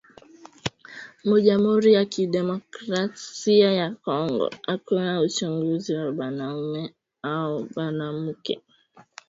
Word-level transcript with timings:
mu 1.27 1.35
jamuri 1.45 1.89
ya 1.97 2.03
ki 2.11 2.23
democracia 2.35 3.69
ya 3.81 3.87
congo 4.03 4.45
akuna 4.73 5.11
uchaguzi 5.27 5.89
ya 5.97 6.05
banaume 6.17 6.83
ao 7.33 7.55
banamuke 7.75 8.55